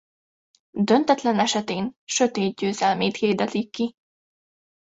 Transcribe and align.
Döntetlen 0.83 1.39
esetén 1.39 1.95
sötét 2.05 2.55
győzelmét 2.55 3.15
hirdetik 3.17 3.69
ki. 3.69 3.93